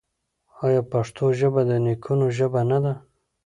[0.65, 2.93] آیا پښتو زموږ د نیکونو ژبه نه ده؟